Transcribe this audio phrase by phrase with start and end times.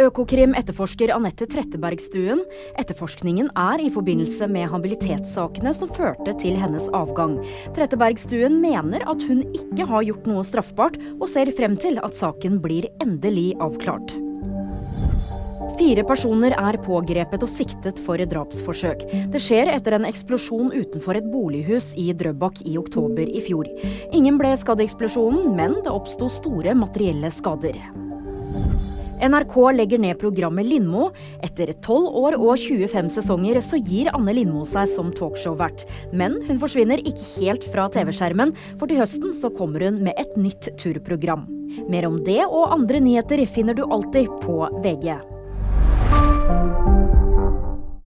[0.00, 2.40] Økokrim etterforsker Anette Trettebergstuen.
[2.80, 7.36] Etterforskningen er i forbindelse med habilitetssakene som førte til hennes avgang.
[7.76, 12.58] Trettebergstuen mener at hun ikke har gjort noe straffbart, og ser frem til at saken
[12.64, 14.16] blir endelig avklart.
[15.78, 19.04] Fire personer er pågrepet og siktet for drapsforsøk.
[19.32, 23.68] Det skjer etter en eksplosjon utenfor et bolighus i Drøbak i oktober i fjor.
[24.16, 27.80] Ingen ble skadd i eksplosjonen, men det oppsto store materielle skader.
[29.20, 31.10] NRK legger ned programmet Lindmo.
[31.44, 35.84] Etter 12 år og 25 sesonger så gir Anne Lindmo seg som talkshow-vert.
[36.16, 40.36] Men hun forsvinner ikke helt fra TV-skjermen, for til høsten så kommer hun med et
[40.40, 41.44] nytt turprogram.
[41.90, 45.39] Mer om det og andre nyheter finner du alltid på VG.